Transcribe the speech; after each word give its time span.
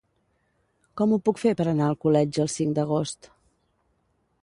Com 1.01 1.13
ho 1.13 1.19
puc 1.27 1.43
fer 1.43 1.53
per 1.61 1.67
anar 1.73 1.91
a 1.91 1.91
Alcoletge 1.97 2.43
el 2.47 2.53
cinc 2.57 2.77
d'agost? 2.79 3.33